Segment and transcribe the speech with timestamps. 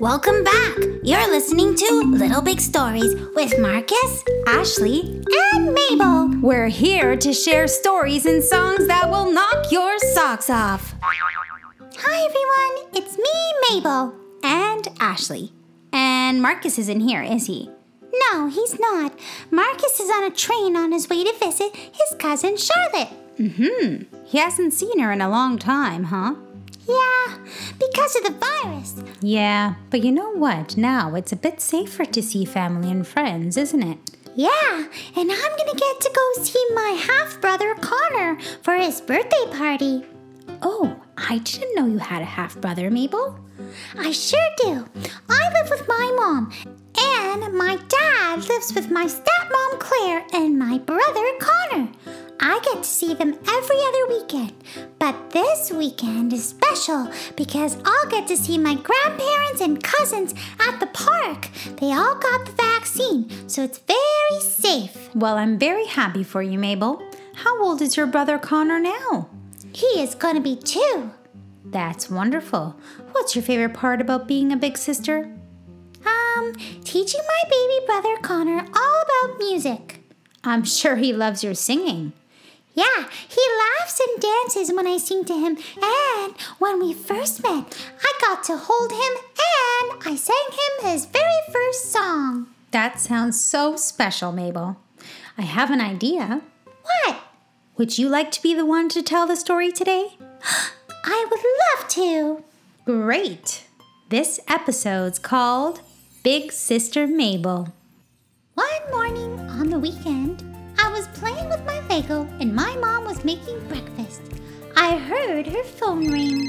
[0.00, 0.78] Welcome back.
[1.02, 6.40] You're listening to Little Big Stories with Marcus, Ashley, and Mabel.
[6.40, 10.94] We're here to share stories and songs that will knock your socks off.
[11.02, 12.88] Hi, everyone.
[12.94, 14.14] It's me, Mabel.
[14.42, 15.52] And Ashley.
[15.92, 17.68] And Marcus isn't here, is he?
[18.32, 19.12] No, he's not.
[19.50, 23.10] Marcus is on a train on his way to visit his cousin Charlotte.
[23.38, 24.16] Mm hmm.
[24.24, 26.36] He hasn't seen her in a long time, huh?
[26.88, 27.38] Yeah,
[27.78, 29.02] because of the virus.
[29.20, 30.76] Yeah, but you know what?
[30.76, 33.98] Now it's a bit safer to see family and friends, isn't it?
[34.34, 39.46] Yeah, and I'm gonna get to go see my half brother Connor for his birthday
[39.52, 40.04] party.
[40.62, 43.38] Oh, I didn't know you had a half brother, Mabel.
[43.98, 44.86] I sure do.
[45.28, 46.52] I live with my mom,
[46.96, 51.88] and my dad lives with my stepmom Claire and my brother Connor.
[52.42, 54.54] I get to see them every other weekend,
[54.98, 60.80] but this weekend is special because I'll get to see my grandparents and cousins at
[60.80, 61.48] the park.
[61.76, 65.14] They all got the vaccine, so it's very safe.
[65.14, 67.02] Well, I'm very happy for you, Mabel.
[67.34, 69.28] How old is your brother Connor now?
[69.74, 71.10] He is going to be two.
[71.66, 72.74] That's wonderful.
[73.12, 75.30] What's your favorite part about being a big sister?
[76.06, 80.02] Um, teaching my baby brother Connor all about music.
[80.42, 82.14] I'm sure he loves your singing.
[82.74, 83.42] Yeah, he
[83.80, 85.58] laughs and dances when I sing to him.
[85.82, 91.06] And when we first met, I got to hold him and I sang him his
[91.06, 92.48] very first song.
[92.70, 94.76] That sounds so special, Mabel.
[95.36, 96.42] I have an idea.
[96.82, 97.20] What?
[97.76, 100.16] Would you like to be the one to tell the story today?
[101.04, 101.40] I would
[101.80, 102.44] love to.
[102.84, 103.64] Great.
[104.10, 105.80] This episode's called
[106.22, 107.72] Big Sister Mabel.
[108.54, 110.44] One morning on the weekend,
[110.78, 114.22] I was playing with my And my mom was making breakfast.
[114.76, 116.48] I heard her phone ring.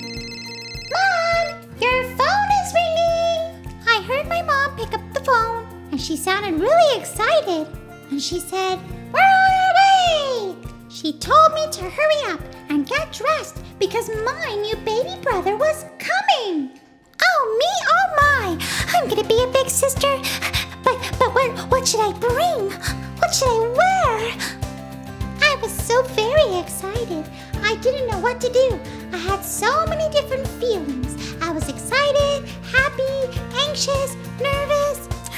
[0.93, 3.73] Mom, your phone is ringing!
[3.87, 7.67] I heard my mom pick up the phone and she sounded really excited.
[8.11, 8.79] And she said,
[9.11, 10.55] We're on our way!
[10.89, 15.85] She told me to hurry up and get dressed because my new baby brother was
[15.97, 16.79] coming.
[17.19, 18.67] Oh me, oh my!
[18.93, 20.17] I'm gonna be a big sister.
[20.83, 22.69] But but what what should I bring?
[23.19, 24.60] What should I wear?
[25.61, 27.23] I was so very excited.
[27.61, 28.79] I didn't know what to do.
[29.13, 31.35] I had so many different feelings.
[31.39, 35.07] I was excited, happy, anxious, nervous.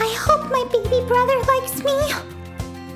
[0.00, 1.92] I hope my baby brother likes me.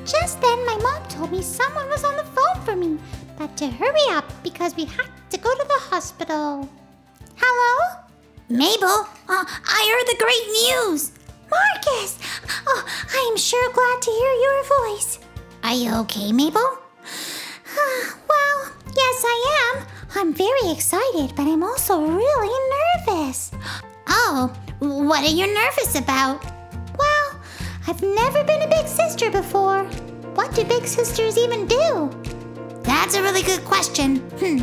[0.06, 2.98] Just then, my mom told me someone was on the phone for me,
[3.36, 6.66] but to hurry up because we had to go to the hospital.
[7.36, 8.00] Hello?
[8.48, 11.12] Mabel, uh, I heard the great news.
[11.50, 12.18] Marcus!
[12.66, 15.18] Oh, I am sure glad to hear your voice.
[15.64, 16.60] Are you okay, Mabel?
[18.28, 19.86] well, yes, I am.
[20.14, 22.70] I'm very excited, but I'm also really
[23.08, 23.50] nervous.
[24.06, 26.44] Oh, what are you nervous about?
[26.98, 27.40] Well,
[27.86, 29.84] I've never been a big sister before.
[30.34, 32.10] What do big sisters even do?
[32.82, 34.16] That's a really good question.
[34.36, 34.58] Hmm.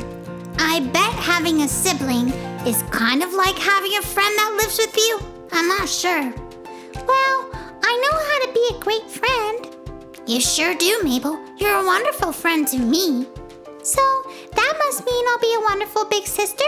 [0.60, 2.28] I bet having a sibling
[2.68, 5.20] is kind of like having a friend that lives with you.
[5.52, 6.32] I'm not sure.
[6.94, 7.50] Well,
[7.82, 9.61] I know how to be a great friend.
[10.28, 11.40] You sure do, Mabel.
[11.58, 13.26] You're a wonderful friend to me.
[13.84, 14.02] So,
[14.56, 16.64] that must mean I'll be a wonderful big sister?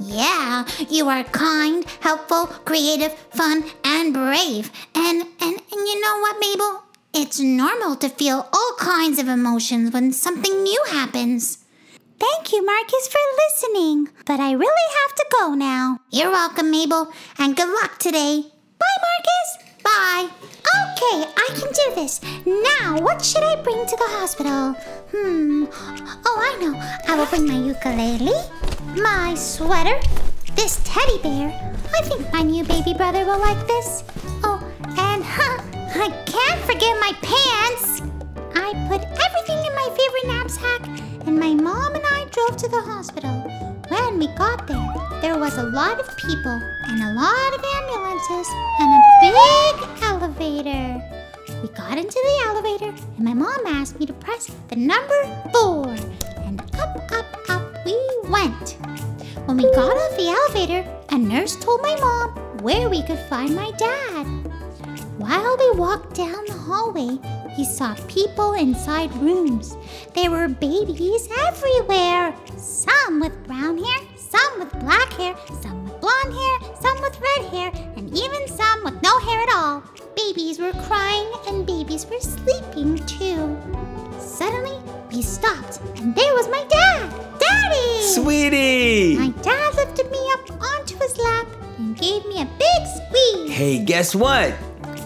[0.00, 4.70] Yeah, you are kind, helpful, creative, fun, and brave.
[4.94, 6.84] And and and you know what, Mabel?
[7.12, 11.64] It's normal to feel all kinds of emotions when something new happens.
[12.18, 14.08] Thank you, Marcus, for listening.
[14.24, 16.00] But I really have to go now.
[16.10, 18.42] You're welcome, Mabel, and good luck today.
[18.78, 19.67] Bye, Marcus.
[21.08, 22.20] Okay, I can do this.
[22.44, 24.74] Now, what should I bring to the hospital?
[25.10, 25.64] Hmm.
[26.26, 26.74] Oh, I know.
[27.08, 28.34] I will bring my ukulele,
[28.94, 29.98] my sweater,
[30.54, 31.48] this teddy bear.
[31.96, 34.04] I think my new baby brother will like this.
[34.44, 34.60] Oh,
[34.98, 35.62] and huh,
[35.94, 38.02] I can't forget my pants.
[38.54, 42.82] I put everything in my favorite knapsack, and my mom and I drove to the
[42.82, 43.47] hospital.
[44.18, 48.48] When we got there, there was a lot of people and a lot of ambulances
[48.80, 51.00] and a big elevator.
[51.62, 55.22] We got into the elevator, and my mom asked me to press the number
[55.52, 55.94] four,
[56.38, 58.76] and up, up, up we went.
[59.44, 63.54] When we got off the elevator, a nurse told my mom where we could find
[63.54, 64.26] my dad.
[65.18, 67.20] While we walked down the hallway,
[67.54, 69.76] he saw people inside rooms.
[70.14, 72.34] There were babies everywhere.
[72.56, 77.46] Some with brown hair, some with black hair, some with blonde hair, some with red
[77.50, 79.82] hair, and even some with no hair at all.
[80.16, 83.56] Babies were crying and babies were sleeping too.
[84.18, 84.78] Suddenly,
[85.10, 87.10] we stopped, and there was my dad!
[87.38, 88.02] Daddy!
[88.02, 89.16] Sweetie!
[89.16, 91.46] My dad lifted me up onto his lap
[91.78, 93.50] and gave me a big squeeze.
[93.50, 94.52] Hey, guess what?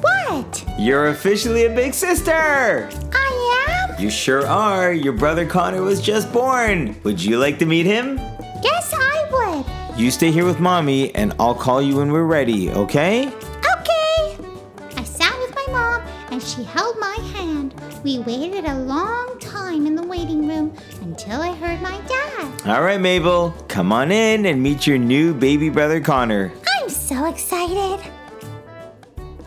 [0.01, 0.65] What?
[0.79, 2.91] You're officially a big sister!
[3.13, 4.03] I am?
[4.03, 4.93] You sure are.
[4.93, 7.01] Your brother Connor was just born.
[7.05, 8.19] Would you like to meet him?
[9.93, 10.03] Yes, I would.
[10.03, 13.29] You stay here with mommy, and I'll call you when we're ready, okay?
[13.29, 14.37] Okay.
[14.97, 17.75] I sat with my mom and she held my hand.
[18.05, 20.73] We waited a long time in the waiting room
[21.03, 22.67] until I heard my dad.
[22.67, 26.53] All right, Mabel, come on in and meet your new baby brother Connor.
[26.81, 28.01] I'm so excited.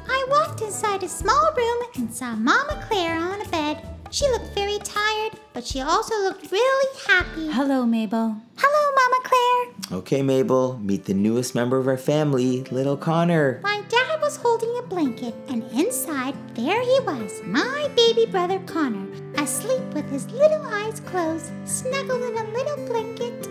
[0.07, 3.87] I walked inside a small room and saw Mama Claire on a bed.
[4.11, 7.51] She looked very tired, but she also looked really happy.
[7.51, 8.37] Hello, Mabel.
[8.57, 9.74] Hello, Mama Claire.
[9.95, 13.61] Okay, Mabel, meet the newest member of our family, little Connor.
[13.63, 19.07] My dad was holding a blanket, and inside, there he was, my baby brother Connor,
[19.37, 23.47] asleep with his little eyes closed, snuggled in a little blanket.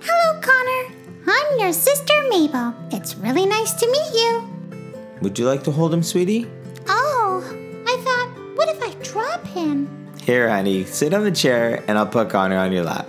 [0.00, 0.94] Hello, Connor.
[1.26, 2.72] I'm your sister Mabel.
[2.92, 4.48] It's really nice to meet you.
[5.22, 6.48] Would you like to hold him, sweetie?
[6.86, 7.42] Oh,
[7.88, 9.88] I thought, what if I drop him?
[10.22, 13.08] Here, honey, sit on the chair and I'll put Connor on your lap.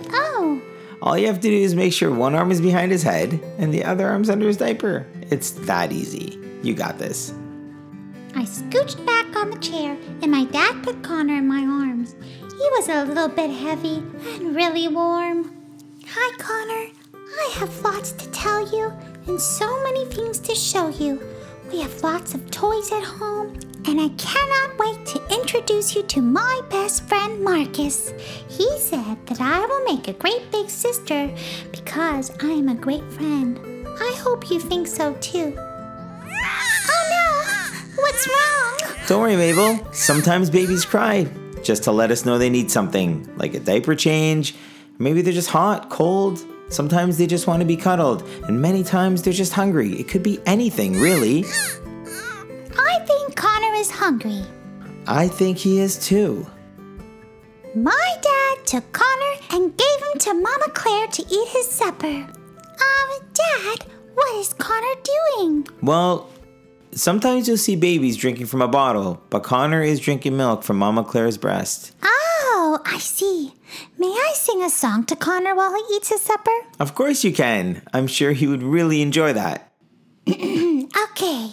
[1.02, 3.74] All you have to do is make sure one arm is behind his head and
[3.74, 5.04] the other arm's under his diaper.
[5.32, 6.38] It's that easy.
[6.62, 7.34] You got this.
[8.36, 12.14] I scooched back on the chair, and my dad put Connor in my arms.
[12.38, 13.96] He was a little bit heavy
[14.36, 15.52] and really warm.
[16.06, 16.92] Hi, Connor.
[17.14, 18.92] I have lots to tell you
[19.26, 21.20] and so many things to show you.
[21.72, 24.71] We have lots of toys at home, and I cannot
[25.62, 28.12] introduce you to my best friend, Marcus.
[28.48, 31.32] He said that I will make a great big sister
[31.70, 33.86] because I am a great friend.
[33.86, 35.54] I hope you think so too.
[35.56, 38.02] Oh no!
[38.02, 38.96] What's wrong?
[39.06, 39.78] Don't worry, Mabel.
[39.92, 41.28] Sometimes babies cry
[41.62, 44.56] just to let us know they need something, like a diaper change.
[44.98, 46.44] Maybe they're just hot, cold.
[46.70, 49.92] Sometimes they just want to be cuddled, and many times they're just hungry.
[49.92, 51.44] It could be anything, really.
[52.76, 54.44] I think Connor is hungry.
[55.06, 56.46] I think he is too.
[57.74, 62.06] My dad took Connor and gave him to Mama Claire to eat his supper.
[62.06, 64.94] Um, Dad, what is Connor
[65.36, 65.66] doing?
[65.82, 66.28] Well,
[66.92, 71.02] sometimes you'll see babies drinking from a bottle, but Connor is drinking milk from Mama
[71.04, 71.92] Claire's breast.
[72.02, 73.54] Oh, I see.
[73.98, 76.50] May I sing a song to Connor while he eats his supper?
[76.78, 77.82] Of course you can.
[77.94, 79.72] I'm sure he would really enjoy that.
[81.14, 81.50] Okay.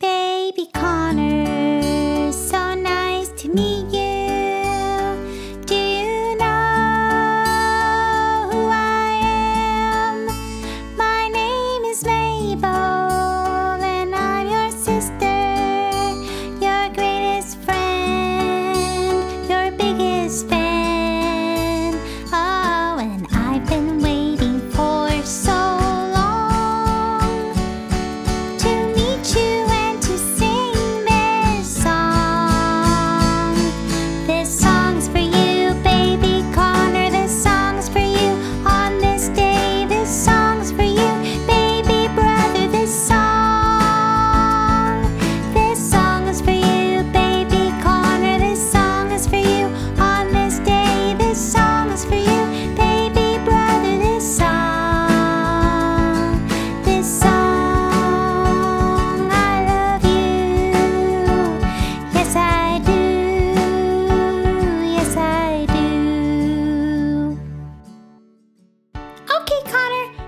[0.00, 1.44] Baby Connor,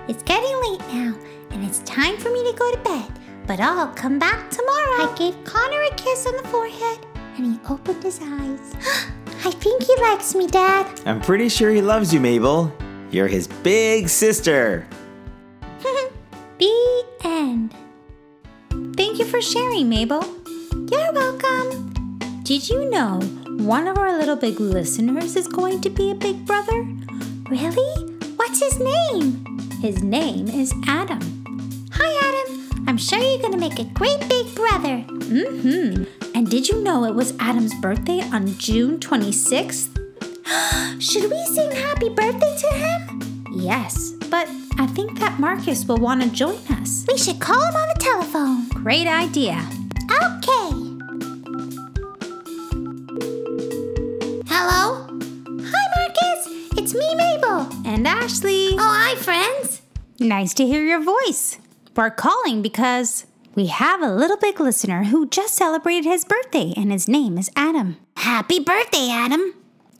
[0.07, 1.15] it's getting late now,
[1.51, 3.11] and it's time for me to go to bed.
[3.47, 5.11] But I'll come back tomorrow.
[5.11, 6.99] I gave Connor a kiss on the forehead,
[7.37, 8.75] and he opened his eyes.
[9.45, 11.01] I think he likes me, Dad.
[11.05, 12.73] I'm pretty sure he loves you, Mabel.
[13.11, 14.87] You're his big sister.
[16.57, 17.75] The end.
[18.95, 20.23] Thank you for sharing, Mabel.
[20.89, 22.17] You're welcome.
[22.43, 23.19] Did you know
[23.57, 26.87] one of our little big listeners is going to be a big brother?
[27.49, 28.15] Really?
[28.37, 29.54] What's his name?
[29.85, 31.21] His name is Adam.
[31.91, 32.85] Hi, Adam.
[32.87, 35.05] I'm sure you're gonna make a great big brother.
[35.05, 36.05] Mm-hmm.
[36.33, 39.93] And did you know it was Adam's birthday on June 26th?
[40.99, 43.45] Should we sing happy birthday to him?
[43.51, 44.49] Yes, but
[44.79, 47.05] I think that Marcus will want to join us.
[47.07, 48.67] We should call him on the telephone.
[48.69, 49.69] Great idea.
[50.09, 50.69] Okay.
[54.47, 55.05] Hello?
[55.61, 56.47] Hi, Marcus.
[56.75, 57.69] It's me, Mabel.
[57.85, 58.69] And Ashley.
[58.71, 59.44] Oh, hi, friends.
[60.19, 61.59] Nice to hear your voice.
[61.93, 66.89] We're calling because we have a little big listener who just celebrated his birthday, and
[66.89, 67.97] his name is Adam.
[68.15, 69.53] Happy birthday, Adam.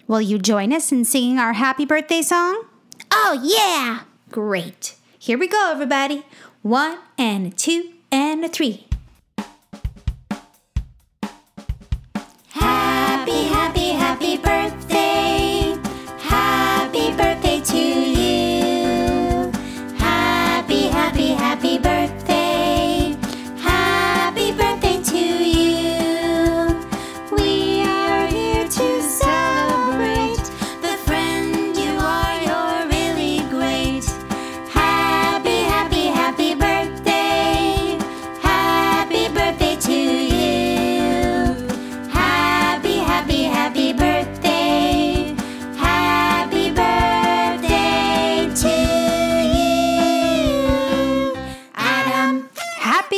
[0.07, 2.63] Will you join us in singing our happy birthday song?
[3.11, 4.03] Oh, yeah.
[4.31, 4.95] Great.
[5.19, 6.23] Here we go, everybody.
[6.61, 8.84] One and a two and a three.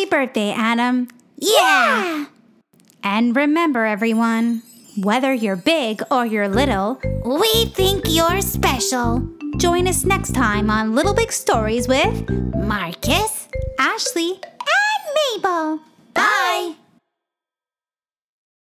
[0.10, 1.08] birthday, Adam.
[1.38, 2.26] Yeah!
[3.04, 4.64] And remember, everyone,
[5.02, 9.28] whether you're big or you're little, we think you're special.
[9.58, 13.48] Join us next time on Little Big Stories with Marcus,
[13.80, 15.80] Ashley, and Mabel.
[16.14, 16.76] Bye.